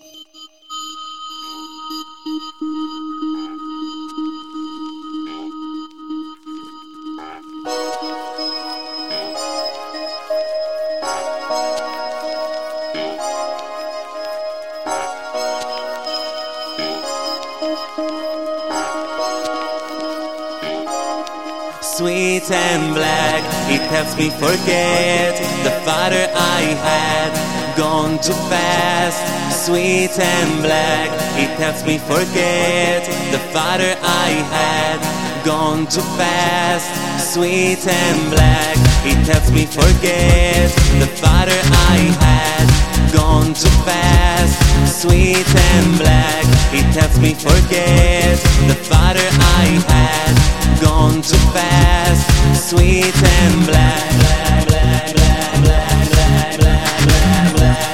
[0.00, 0.47] you
[21.98, 25.34] Sweet and black, it helps me forget
[25.64, 29.18] the father I had gone too fast.
[29.66, 36.86] Sweet and black, it helps me forget the father I had gone too fast.
[37.34, 40.70] Sweet and black, it helps me forget
[41.02, 41.58] the father
[41.90, 44.17] I had gone too fast.
[44.86, 49.28] Sweet and black, it helps me forget the father
[49.60, 50.34] I had.
[50.82, 54.10] Gone too fast, sweet and black.
[54.18, 57.88] Black black black black black black black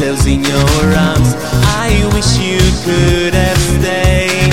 [0.00, 1.36] close in your arms.
[1.84, 2.56] I wish you
[2.88, 4.48] could have stayed.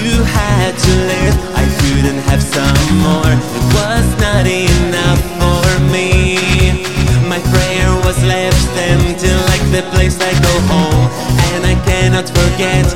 [0.00, 3.32] You had to live, I couldn't have some more.
[3.36, 6.88] It was not enough for me.
[7.28, 11.04] My prayer was left empty, like the place I go home,
[11.52, 12.88] and I cannot forget,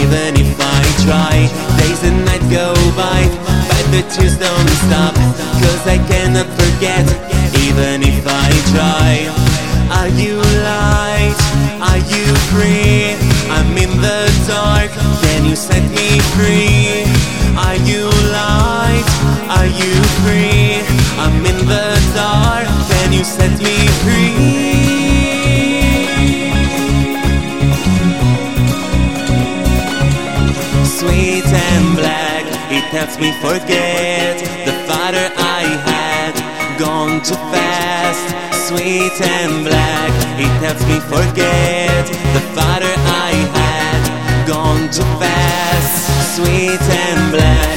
[0.00, 1.36] even if I try.
[1.76, 3.20] Days and nights go by,
[3.68, 5.14] but the tears don't stop,
[5.60, 7.04] cause I cannot forget,
[7.68, 9.45] even if I try.
[9.90, 11.38] Are you light?
[11.80, 13.14] Are you free?
[13.48, 14.90] I'm in the dark,
[15.22, 17.04] can you set me free?
[17.56, 19.06] Are you light?
[19.56, 20.82] Are you free?
[21.22, 24.66] I'm in the dark, can you set me free?
[30.84, 35.45] Sweet and black, it helps me forget the father I
[36.78, 38.68] gone too fast.
[38.68, 46.36] Sweet and black, it helps me forget the father I had gone too fast.
[46.36, 47.76] Sweet and black.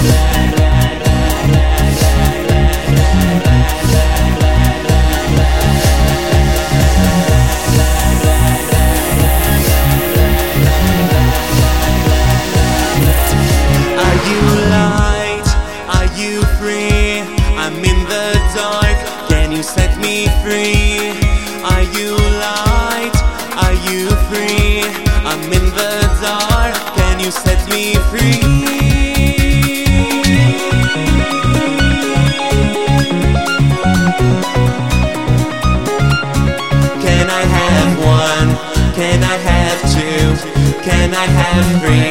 [14.06, 15.48] Are you light?
[15.96, 17.22] Are you free?
[17.58, 18.69] I'm in the dark.
[19.60, 21.12] You set me free?
[21.66, 23.12] Are you light?
[23.60, 24.88] Are you free?
[25.28, 26.76] I'm in the dark.
[26.96, 28.40] Can you set me free?
[37.04, 38.50] Can I have one?
[38.96, 40.80] Can I have two?
[40.90, 42.09] Can I have three,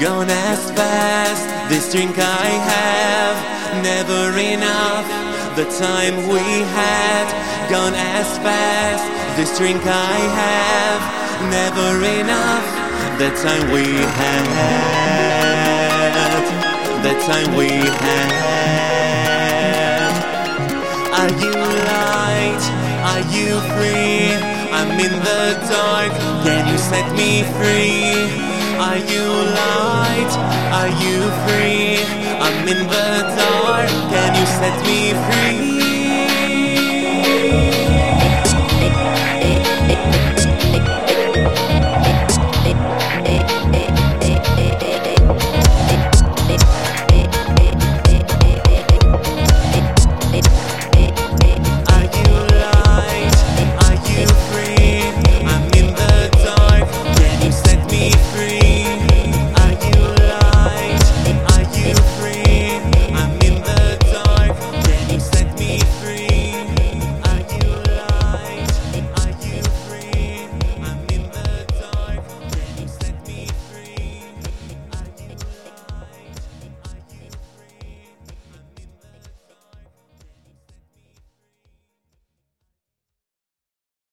[0.00, 1.44] gone as fast.
[1.68, 3.36] This drink I have,
[3.84, 5.06] never enough.
[5.56, 7.28] The time we had,
[7.68, 9.04] gone as fast.
[9.36, 11.02] This drink I have,
[11.52, 12.64] never enough.
[13.18, 13.84] The time we
[14.16, 14.54] had,
[17.04, 17.68] the time we
[18.00, 18.40] had.
[21.12, 21.52] Are you
[21.92, 22.64] light?
[23.04, 24.32] Are you free?
[24.72, 26.12] I'm in the dark.
[26.42, 28.49] Can you set me free?
[28.80, 29.26] Are you
[29.60, 30.32] light?
[30.72, 32.00] Are you free?
[32.40, 33.90] I'm in the dark.
[34.08, 35.49] Can you set me free?